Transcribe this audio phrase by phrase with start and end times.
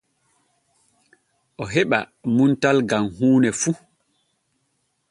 [1.61, 1.99] O heɓa
[2.35, 3.71] muntal gam huune fu.